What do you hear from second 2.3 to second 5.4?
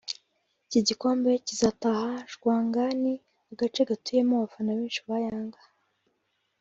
Jangwani( agace gatuyemo abafana benshi ba